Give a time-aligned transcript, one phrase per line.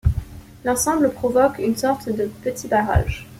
[0.63, 3.27] L'ensemble provoque une sorte de petit barrage.